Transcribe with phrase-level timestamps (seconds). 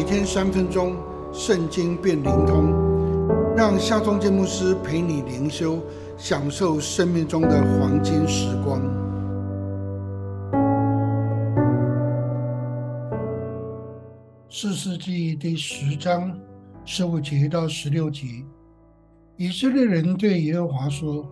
[0.00, 0.96] 每天三分钟，
[1.30, 2.72] 圣经变灵通，
[3.54, 5.78] 让夏忠建牧师陪你灵修，
[6.16, 8.80] 享受生命中的黄金时光。
[14.48, 16.34] 四世纪第十章
[16.86, 18.26] 十五节到十六节，
[19.36, 21.30] 以色列人对耶和华说：“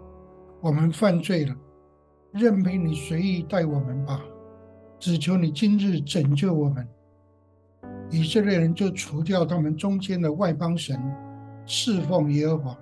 [0.61, 1.57] 我们犯罪了，
[2.33, 4.23] 任凭你随意待我们吧，
[5.01, 6.87] 只求你今日拯救我们。”
[8.11, 10.99] 以色列人就除掉他们中间的外邦神，
[11.67, 12.79] 侍奉耶和华。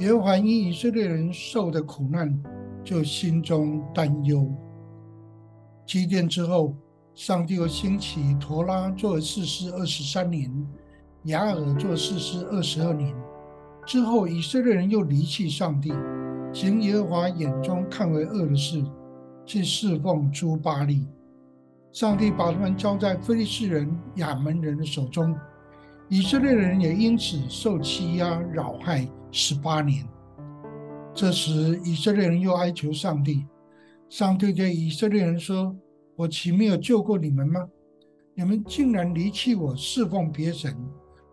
[0.00, 2.42] 耶和华因以色列人受的苦难，
[2.82, 4.50] 就心中担忧。
[5.86, 6.74] 祭奠之后，
[7.14, 10.50] 上帝又兴起陀拉做士师二十三年，
[11.24, 13.14] 雅尔做士师二十二年。
[13.86, 15.92] 之后，以色列人又离弃上帝，
[16.52, 18.82] 行耶和华眼中看为恶的事，
[19.44, 21.06] 去侍奉诸巴利。
[21.92, 25.36] 上帝把他们交在非利士人、亚门人的手中，
[26.08, 30.02] 以色列人也因此受欺压、扰害十八年。
[31.12, 33.44] 这时，以色列人又哀求上帝，
[34.08, 35.76] 上帝对以色列人说
[36.16, 37.60] ：“我岂没有救过你们吗？
[38.34, 40.74] 你们竟然离弃我，侍奉别神，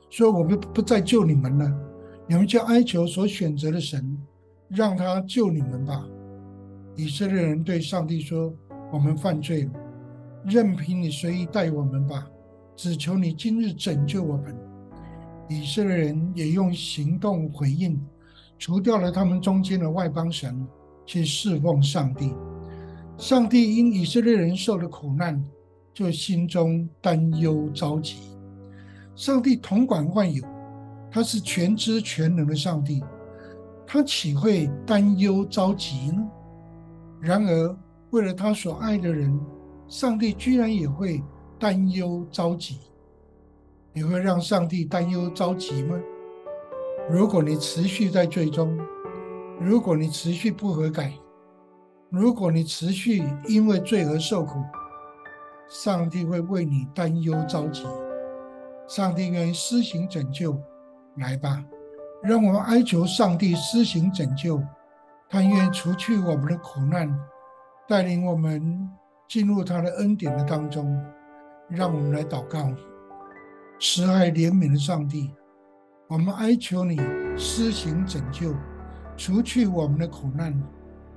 [0.09, 1.73] 说我们不再救你们了。
[2.27, 4.17] 你们就哀求所选择的神，
[4.67, 6.05] 让他救你们吧。”
[6.97, 8.53] 以色列人对上帝说
[8.91, 9.71] ：“我们犯罪了。”
[10.45, 12.27] 任凭你随意待我们吧，
[12.75, 14.55] 只求你今日拯救我们。
[15.49, 17.99] 以色列人也用行动回应，
[18.57, 20.65] 除掉了他们中间的外邦神，
[21.05, 22.33] 去侍奉上帝。
[23.17, 25.43] 上帝因以色列人受的苦难，
[25.93, 28.17] 就心中担忧着急。
[29.15, 30.43] 上帝统管万有，
[31.11, 33.03] 他是全知全能的上帝，
[33.85, 36.25] 他岂会担忧着急呢？
[37.19, 37.77] 然而，
[38.11, 39.37] 为了他所爱的人。
[39.89, 41.23] 上帝居然也会
[41.59, 42.77] 担忧着急，
[43.91, 45.99] 你会让上帝担忧着急吗？
[47.09, 48.77] 如果你持续在罪中，
[49.59, 51.11] 如果你持续不悔改，
[52.11, 54.59] 如果你持续因为罪而受苦，
[55.67, 57.83] 上帝会为你担忧着急。
[58.87, 60.55] 上帝愿意施行拯救，
[61.17, 61.65] 来吧，
[62.21, 64.61] 让我们哀求上帝施行拯救，
[65.27, 67.11] 他愿除去我们的苦难，
[67.87, 68.87] 带领我们。
[69.29, 70.99] 进入他的恩典的当中，
[71.69, 72.75] 让我们来祷告，
[73.79, 75.29] 慈爱怜悯的上帝，
[76.07, 76.99] 我们哀求你
[77.37, 78.55] 施行拯救，
[79.15, 80.59] 除去我们的苦难，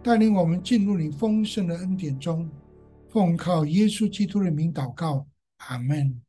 [0.02, 2.50] 带领我们进入你丰盛的恩典中，
[3.08, 5.26] 奉靠耶稣基督的名祷告，
[5.68, 6.20] 阿门。